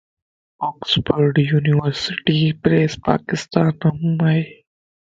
اوڪسفورڊ 0.67 1.33
يونيورسٽي 1.51 2.39
پريس 2.63 2.91
پاڪستان 3.07 3.75
مَ 4.17 4.19
ائي. 4.33 4.43